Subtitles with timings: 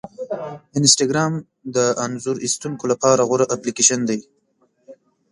[0.77, 1.33] انسټاګرام
[1.75, 4.19] د انځور ایستونکو لپاره غوره اپلیکیشن دی.